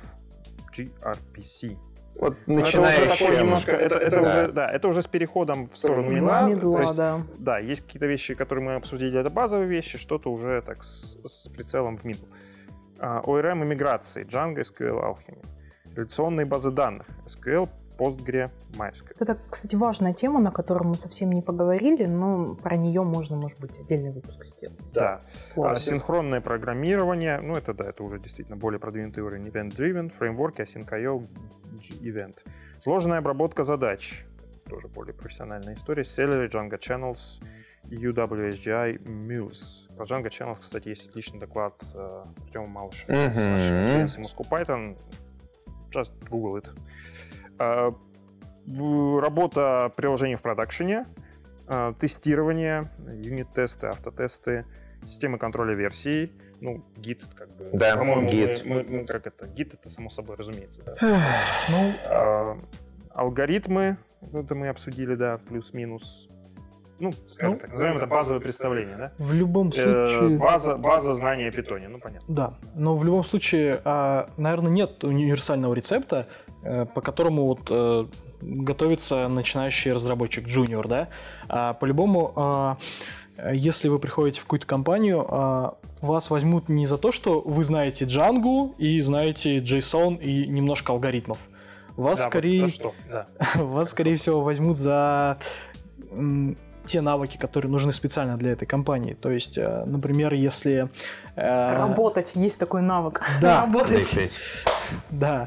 [0.76, 1.78] gRPC.
[2.16, 3.30] Вот начинающие.
[3.30, 4.22] Это, немножко, это, это, да.
[4.22, 6.48] Уже, да, это уже с переходом в сторону медла.
[6.48, 7.22] медла есть, да.
[7.38, 11.50] Да, есть какие-то вещи, которые мы обсудили, это базовые вещи, что-то уже так с, с
[11.50, 12.26] прицелом в мидл.
[12.98, 15.44] Uh, ORM и миграции, Django, SQL, Alchemy.
[15.96, 19.16] Реляционные базы данных, SQL, Postgre, MySQL.
[19.20, 23.60] Это, кстати, важная тема, на которую мы совсем не поговорили, но про нее можно, может
[23.60, 24.78] быть, отдельный выпуск сделать.
[24.94, 25.22] Да.
[25.58, 31.28] А, синхронное программирование, ну это да, это уже действительно более продвинутый уровень event-driven, фреймворки, Async.io,
[32.02, 32.38] Event.
[32.84, 34.26] Сложная обработка задач,
[34.70, 36.04] тоже более профессиональная история.
[36.04, 37.42] Celery, Django Channels,
[37.90, 39.96] UWSGI, Muse.
[39.98, 43.06] По Django Channels, кстати, есть отличный доклад э, Артема Малыша.
[43.08, 44.20] Mm-hmm.
[44.20, 44.98] Moscow Python.
[45.92, 46.68] Just Google it.
[47.60, 47.94] А,
[48.68, 51.06] работа приложений в продакшене,
[51.68, 54.66] а, тестирование, юнит-тесты, автотесты,
[55.06, 57.70] системы контроля версий, ну, гид, как бы.
[57.74, 58.64] Да, по-моему, гид.
[58.66, 60.82] Мы, мы, мы, как это, гид это само собой разумеется.
[60.86, 60.96] Да.
[61.70, 62.58] ну, а,
[63.14, 63.98] алгоритмы,
[64.32, 66.30] это мы обсудили, да, плюс-минус.
[67.00, 69.12] Ну, скажем ну, так, назовем это базовое представление, да?
[69.18, 70.36] В любом э, случае...
[70.36, 72.34] Э, база, база знания о питоне, ну, понятно.
[72.34, 73.82] Да, но в любом случае,
[74.38, 76.28] наверное, нет универсального рецепта,
[76.64, 78.06] по которому вот э,
[78.44, 81.10] готовится начинающий разработчик, junior, да.
[81.48, 82.78] А, по-любому, а,
[83.52, 88.06] если вы приходите в какую-то компанию, а, вас возьмут не за то, что вы знаете
[88.06, 91.38] Django и знаете JSON и немножко алгоритмов.
[91.96, 93.28] Вас да, скорее, вот да.
[93.56, 95.38] вас скорее всего возьмут за
[96.86, 99.14] те навыки, которые нужны специально для этой компании.
[99.14, 100.90] То есть, э, например, если...
[101.36, 103.22] Э, Работать, есть такой навык.
[103.42, 103.62] Да.
[103.62, 104.32] Работать.
[105.10, 105.46] Да.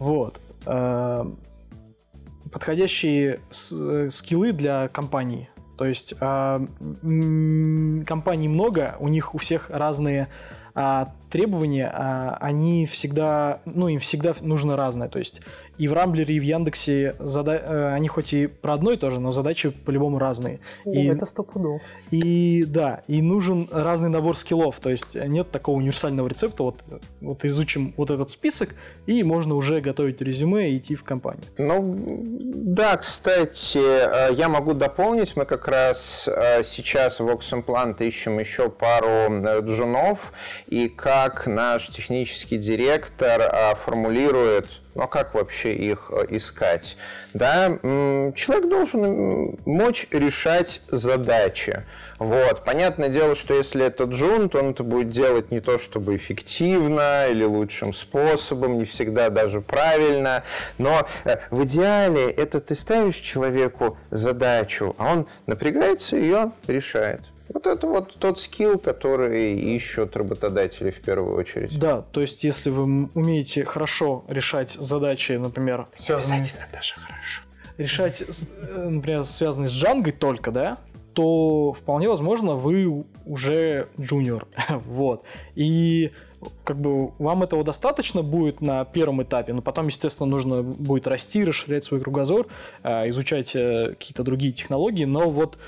[0.00, 0.40] Вот.
[0.66, 1.24] Э,
[2.50, 3.38] подходящие
[3.72, 5.48] э, скиллы для компании.
[5.78, 6.66] То есть э,
[8.06, 10.28] компаний много, у них у всех разные
[10.74, 15.08] а требования, а, они всегда, ну, им всегда нужно разное.
[15.08, 15.40] То есть
[15.78, 17.52] и в Рамблере, и в Яндексе зада...
[17.52, 20.60] Э, они хоть и про одно и то же, но задачи по-любому разные.
[20.84, 21.80] О, и, это сто пудов.
[22.10, 24.78] И да, и нужен разный набор скиллов.
[24.80, 26.64] То есть нет такого универсального рецепта.
[26.64, 26.84] Вот,
[27.22, 28.74] вот изучим вот этот список,
[29.06, 31.44] и можно уже готовить резюме и идти в компанию.
[31.56, 35.34] Ну, да, кстати, э, я могу дополнить.
[35.36, 39.28] Мы как раз э, сейчас в Implant ищем еще пару
[39.62, 40.32] джунов,
[40.66, 46.96] и как наш технический директор а, формулирует, ну а как вообще их а, искать.
[47.34, 47.78] Да?
[48.34, 51.84] Человек должен мочь решать задачи.
[52.18, 52.64] Вот.
[52.64, 57.28] Понятное дело, что если это джун, то он это будет делать не то чтобы эффективно
[57.28, 60.42] или лучшим способом, не всегда даже правильно,
[60.78, 67.22] но э, в идеале это ты ставишь человеку задачу, а он напрягается и ее решает.
[67.52, 71.76] Вот это вот тот скилл, который ищут работодатели в первую очередь.
[71.78, 76.44] Да, то есть если вы умеете хорошо решать задачи, например, связанные...
[76.72, 77.42] даже хорошо.
[77.76, 80.78] Решать, э, например, связанные с Джангой только, да,
[81.12, 84.46] то вполне возможно вы уже джуниор.
[84.68, 85.24] вот.
[85.56, 86.12] И
[86.62, 91.44] как бы вам этого достаточно будет на первом этапе, но потом, естественно, нужно будет расти,
[91.44, 92.46] расширять свой кругозор,
[92.84, 95.58] э, изучать э, какие-то другие технологии, но вот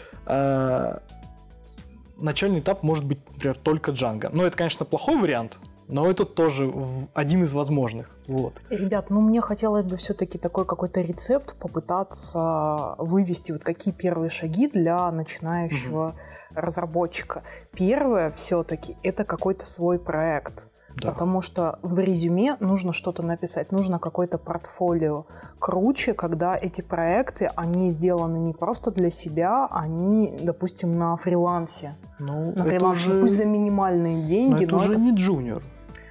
[2.22, 4.30] начальный этап может быть, например, только Django.
[4.32, 5.58] Но это, конечно, плохой вариант,
[5.88, 6.72] но это тоже
[7.12, 8.10] один из возможных.
[8.26, 8.54] Вот.
[8.70, 14.68] Ребят, ну мне хотелось бы все-таки такой какой-то рецепт попытаться вывести, вот какие первые шаги
[14.68, 16.16] для начинающего угу.
[16.54, 17.42] разработчика.
[17.72, 20.66] Первое все-таки это какой-то свой проект.
[20.96, 21.12] Да.
[21.12, 25.26] Потому что в резюме нужно что-то написать, нужно какое-то портфолио.
[25.58, 31.94] Круче, когда эти проекты, они сделаны не просто для себя, они, допустим, на фрилансе.
[32.18, 33.20] Ну, на фрилансе, уже...
[33.20, 34.64] пусть за минимальные деньги.
[34.64, 35.00] Но это но уже это...
[35.00, 35.62] не джуниор.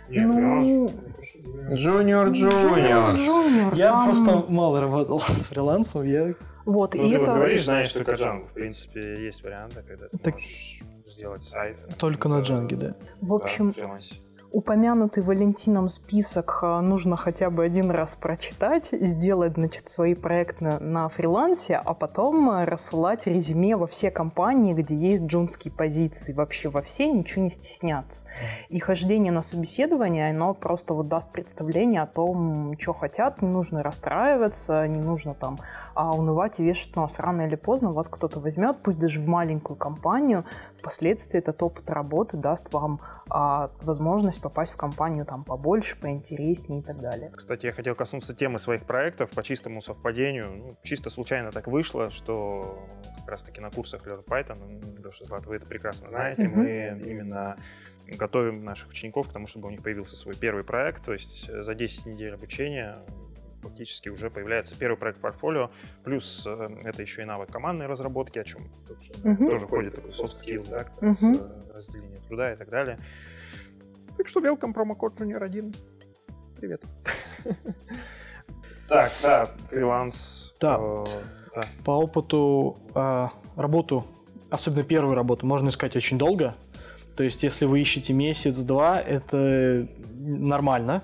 [0.10, 0.90] Ну,
[1.74, 3.16] джуниор, джуниор.
[3.16, 3.74] джуниор.
[3.76, 4.06] Я там...
[4.06, 6.34] просто мало работал с фрилансом, я...
[6.66, 7.34] Вот, ну, и ты это...
[7.34, 8.48] говоришь, знаешь только Django.
[8.48, 10.36] В принципе, есть варианты, когда ты так...
[10.36, 11.78] можешь сделать сайт.
[11.98, 12.96] Только на Django, да.
[13.22, 13.98] В общем, да,
[14.52, 21.08] упомянутый Валентином список э, нужно хотя бы один раз прочитать, сделать, значит, свои проекты на
[21.08, 26.82] фрилансе, а потом э, рассылать резюме во все компании, где есть джунские позиции, вообще во
[26.82, 28.26] все, ничего не стесняться.
[28.70, 33.84] И хождение на собеседование, оно просто вот даст представление о том, что хотят, не нужно
[33.84, 35.58] расстраиваться, не нужно там
[35.96, 37.20] а, унывать и вешать нос.
[37.20, 40.44] Рано или поздно вас кто-то возьмет, пусть даже в маленькую компанию,
[40.82, 46.84] впоследствии этот опыт работы даст вам а, возможность попасть в компанию там побольше, поинтереснее и
[46.84, 47.32] так далее.
[47.36, 50.52] Кстати, я хотел коснуться темы своих проектов по чистому совпадению.
[50.52, 52.80] Ну, чисто случайно так вышло, что
[53.20, 56.56] как раз-таки на курсах Learn Python, ну, Леша Злат, вы это прекрасно знаете, mm-hmm.
[56.56, 57.56] мы именно
[58.08, 61.76] готовим наших учеников к тому, чтобы у них появился свой первый проект, то есть за
[61.76, 62.98] 10 недель обучения
[63.62, 65.72] фактически уже появляется первый проект портфолио,
[66.04, 68.62] плюс э, это еще и навык командной разработки, о чем
[69.24, 69.50] uh-huh.
[69.50, 71.74] тоже ходит такой soft skills, да, uh-huh.
[71.74, 72.98] разделение труда и так далее.
[74.18, 75.74] Так что welcome промокод Junior 1.
[76.58, 76.84] Привет.
[78.88, 80.54] Так, да, фриланс.
[80.60, 80.78] Да.
[80.78, 81.06] Э,
[81.56, 81.62] да.
[81.86, 84.06] По опыту э, работу,
[84.50, 86.56] особенно первую работу, можно искать очень долго.
[87.16, 89.88] То есть, если вы ищете месяц-два, это
[90.20, 91.04] нормально.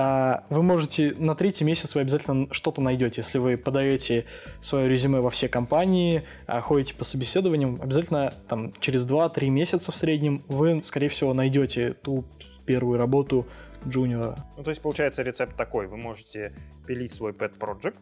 [0.00, 3.20] А, вы можете на третий месяц вы обязательно что-то найдете.
[3.22, 4.26] Если вы подаете
[4.60, 9.96] свое резюме во все компании, а, ходите по собеседованиям, обязательно там через 2-3 месяца в
[9.96, 12.24] среднем вы, скорее всего, найдете ту
[12.64, 13.48] первую работу
[13.88, 14.36] джуниора.
[14.56, 15.88] Ну, то есть, получается, рецепт такой.
[15.88, 16.52] Вы можете
[16.86, 17.98] пилить свой pet project,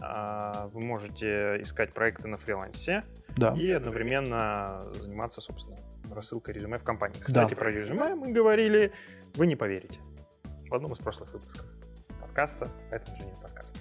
[0.00, 3.04] а, вы можете искать проекты на фрилансе
[3.36, 3.52] да.
[3.52, 5.76] и одновременно заниматься, собственно,
[6.14, 7.18] рассылкой резюме в компании.
[7.20, 7.56] Кстати, да.
[7.56, 8.92] про резюме мы говорили,
[9.34, 9.98] вы не поверите
[10.70, 11.66] в одном из прошлых выпусков
[12.20, 13.76] подкаста, это же не подкаст.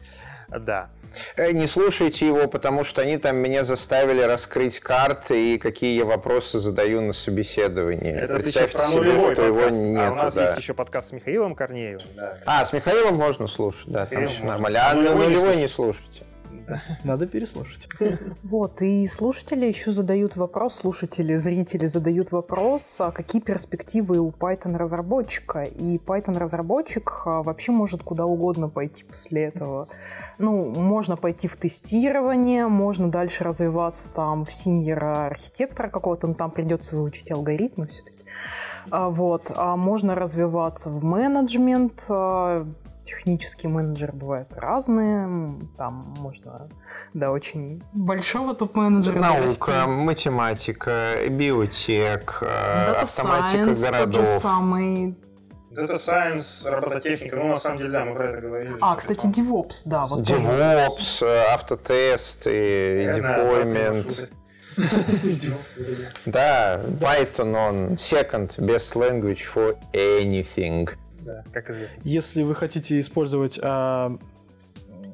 [0.50, 0.90] Да.
[1.36, 6.06] Э, не слушайте его, потому что они там меня заставили раскрыть карты и какие я
[6.06, 8.14] вопросы задаю на собеседовании.
[8.14, 9.48] Это Представьте себе, что подкаст.
[9.48, 10.02] его нет.
[10.02, 10.48] А у нас да.
[10.48, 12.08] есть еще подкаст с Михаилом Корнеевым.
[12.16, 12.38] Да.
[12.46, 14.80] А, с Михаилом можно слушать, да, Михаил там все нормально.
[14.84, 16.24] А нулевой, нулевой не слушайте.
[17.04, 17.88] Надо переслушать.
[18.44, 25.64] Вот, и слушатели еще задают вопрос, слушатели, зрители задают вопрос, а какие перспективы у Python-разработчика?
[25.64, 29.88] И Python-разработчик а, вообще может куда угодно пойти после этого.
[30.38, 36.96] Ну, можно пойти в тестирование, можно дальше развиваться там в синьора-архитектора какого-то, но там придется
[36.96, 38.26] выучить алгоритмы все-таки.
[38.90, 39.52] А, вот.
[39.56, 42.06] А можно развиваться в менеджмент,
[43.10, 45.58] технические менеджеры бывают разные.
[45.78, 46.70] Там можно,
[47.14, 49.88] да, очень большого топ-менеджера Наука, дорасти.
[49.88, 54.16] математика, биотек, Data автоматика science, городов.
[54.16, 55.18] Тот же самый
[55.72, 58.78] Data Science, робототехника, ну, на самом деле, да, мы про это говорили.
[58.82, 59.42] А, кстати, это...
[59.42, 60.06] DevOps, да.
[60.06, 61.40] Вот DevOps, тоже.
[61.54, 64.30] автотест и deployment.
[66.26, 70.88] Да, Python он second best language for anything
[71.22, 72.02] да, как известно.
[72.04, 74.18] Если вы хотите использовать а,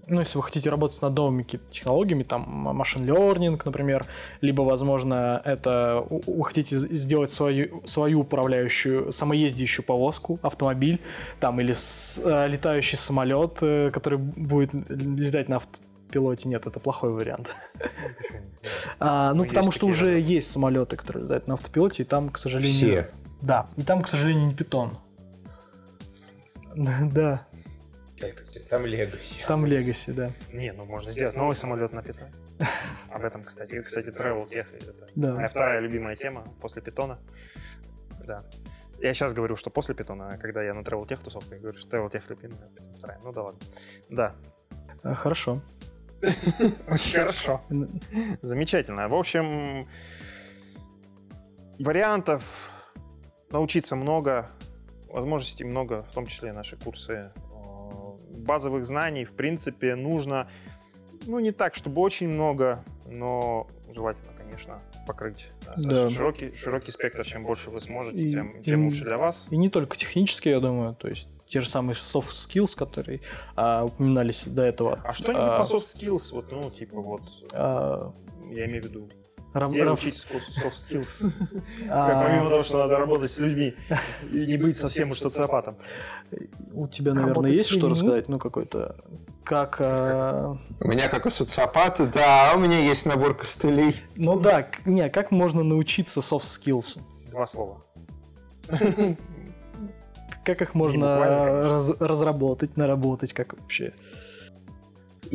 [0.08, 4.06] ну, если вы хотите работать над новыми технологиями, там, машин learning, например,
[4.42, 11.02] либо, возможно, это вы хотите сделать свою, свою управляющую, самоездящую повозку, автомобиль,
[11.40, 16.50] там, или с, э, летающий самолет, э, который будет летать на автопилоте.
[16.50, 17.56] Нет, это плохой вариант.
[19.00, 22.76] А, ну, потому что уже есть самолеты, которые летают на автопилоте, и там, к сожалению...
[22.76, 23.10] Все.
[23.42, 24.98] Да, и там, к сожалению, не питон.
[27.14, 27.48] Да.
[28.70, 29.44] Там Легаси.
[29.48, 30.32] Там Легаси, да.
[30.54, 32.32] Не, ну можно сделать новый самолет на питоне.
[33.10, 34.66] Об этом, кстати, кстати, Travel Tech.
[34.74, 35.36] Это Да.
[35.36, 37.20] моя вторая любимая тема после питона.
[38.26, 38.44] Да.
[39.00, 41.78] Я сейчас говорю, что после питона, а когда я на Travel Tech тусовке, я говорю,
[41.78, 43.20] что Travel Tech любимая, а вторая.
[43.24, 43.60] Ну да ладно.
[44.10, 44.36] Да.
[45.04, 45.62] А, Хорошо.
[46.88, 47.62] Очень хорошо.
[48.42, 49.10] Замечательно.
[49.10, 49.88] В общем,
[51.80, 52.44] вариантов
[53.52, 54.50] научиться много,
[55.20, 57.14] возможностей много, в том числе и наши курсы.
[57.14, 57.30] Э,
[58.38, 60.48] Базовых знаний, в принципе, нужно,
[61.26, 65.48] ну, не так, чтобы очень много, но желательно, конечно, покрыть
[65.78, 66.10] Да.
[66.10, 67.24] широкий, широкий спектр.
[67.26, 69.48] Чем больше вы сможете, И- тем, и- тем лучше для вас.
[69.50, 73.22] И не только технические, я думаю, то есть те же самые soft skills, которые
[73.56, 75.00] а, упоминались до этого.
[75.04, 77.22] А что-нибудь А, по soft skills, вот, ну, типа вот,
[77.54, 78.12] а,
[78.52, 79.08] я имею в виду,
[79.56, 80.26] рав- где рав- учить
[80.64, 81.32] soft skills?
[81.90, 83.76] а, Помимо того, что надо работать с людьми
[84.32, 85.76] и не быть совсем уж социопатом.
[86.74, 88.30] У тебя, наверное, есть что рассказать?
[88.30, 88.96] Ну, какой-то...
[89.44, 89.78] Как...
[89.80, 93.96] а, У меня, как у социопата, да, у меня есть набор костылей.
[94.16, 97.00] Ну да, не, как можно научиться soft skills?
[97.32, 97.84] Два слова.
[100.44, 103.94] Как их можно разработать, наработать, как вообще?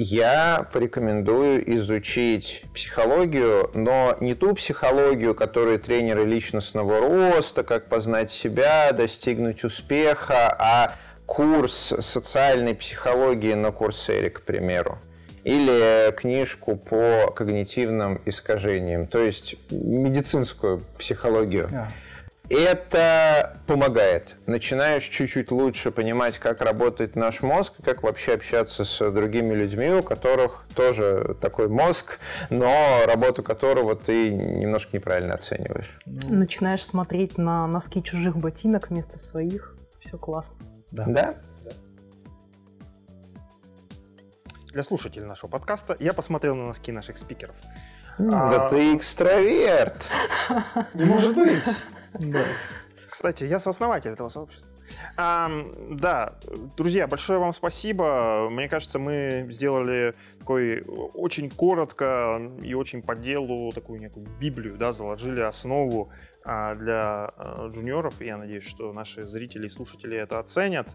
[0.03, 8.93] Я порекомендую изучить психологию, но не ту психологию, которую тренеры личностного роста, как познать себя,
[8.93, 10.95] достигнуть успеха, а
[11.27, 14.99] курс социальной психологии на Курсере, к примеру.
[15.45, 21.69] Или книжку по когнитивным искажениям, то есть медицинскую психологию.
[21.75, 21.89] А,
[22.51, 24.35] Это помогает.
[24.47, 30.03] Начинаешь чуть-чуть лучше понимать, как работает наш мозг, как вообще общаться с другими людьми, у
[30.03, 32.19] которых тоже такой мозг,
[32.51, 35.97] но работу которого ты немножко неправильно оцениваешь.
[36.07, 39.77] ну, Начинаешь смотреть на носки чужих ботинок вместо своих.
[40.01, 40.57] Все классно.
[40.91, 41.05] да.
[41.07, 41.35] Да?
[44.73, 47.55] Для слушателей нашего подкаста я посмотрел на носки наших спикеров.
[48.19, 50.09] Да А- ты экстраверт.
[50.95, 51.63] Не может быть!
[53.09, 54.71] Кстати, я сооснователь этого сообщества.
[55.17, 56.39] Ам, да,
[56.77, 58.49] друзья, большое вам спасибо.
[58.51, 64.93] Мне кажется, мы сделали такой очень коротко и очень по делу такую некую библию, да,
[64.93, 66.13] заложили основу
[66.45, 68.21] а, для а, джуниоров.
[68.21, 70.89] И я надеюсь, что наши зрители и слушатели это оценят.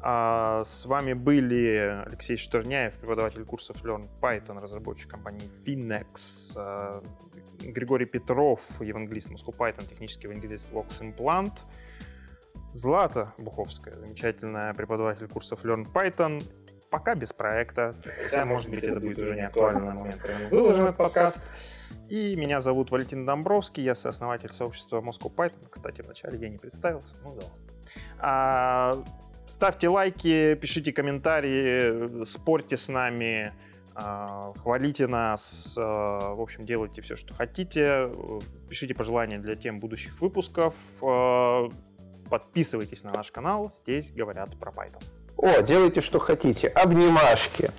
[0.00, 7.02] А, с вами были Алексей Штерняев, преподаватель курсов Learn Python, разработчик компании Finex, а,
[7.60, 11.52] Григорий Петров, евангелист Moscow Python, технический евангелист Vox Implant,
[12.72, 16.42] Злата Буховская, замечательная преподаватель курсов Learn Python,
[16.90, 17.94] пока без проекта,
[18.24, 21.42] хотя, может быть, это будет уже не актуально на момент, когда мы выложим этот подкаст.
[22.08, 25.68] И меня зовут Валентин Домбровский, я сооснователь сообщества Moscow Python.
[25.70, 27.46] Кстати, вначале я не представился, ну да.
[28.18, 28.94] А,
[29.48, 33.52] ставьте лайки, пишите комментарии, спорьте с нами,
[33.94, 38.10] а, хвалите нас, а, в общем, делайте все, что хотите,
[38.68, 41.68] пишите пожелания для тем будущих выпусков, а,
[42.30, 45.02] подписывайтесь на наш канал, здесь говорят про Python.
[45.36, 46.66] О, делайте, что хотите.
[46.66, 47.70] Обнимашки.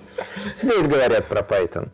[0.55, 1.89] Здесь говорят про Python.